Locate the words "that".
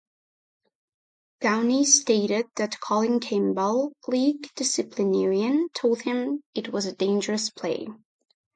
2.55-2.79